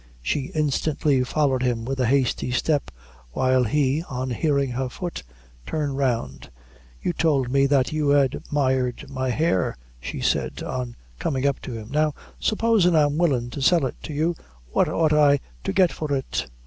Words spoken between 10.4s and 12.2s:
on coming up to him. "Now,